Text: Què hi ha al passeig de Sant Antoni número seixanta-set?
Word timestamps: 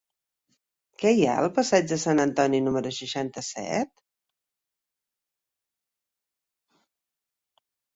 Què 1.03 1.11
hi 1.17 1.21
ha 1.25 1.35
al 1.41 1.49
passeig 1.57 1.91
de 1.91 1.99
Sant 2.05 2.23
Antoni 2.25 2.63
número 2.69 2.95
seixanta-set? 3.03 3.95